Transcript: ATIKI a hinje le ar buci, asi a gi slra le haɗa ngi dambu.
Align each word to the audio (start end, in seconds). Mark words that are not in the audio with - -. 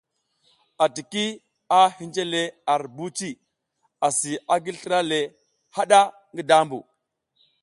ATIKI 0.83 1.25
a 1.79 1.81
hinje 1.95 2.23
le 2.33 2.43
ar 2.73 2.81
buci, 2.95 3.29
asi 4.07 4.31
a 4.53 4.55
gi 4.63 4.71
slra 4.79 4.99
le 5.09 5.19
haɗa 5.75 5.99
ngi 6.33 6.43
dambu. 6.49 6.79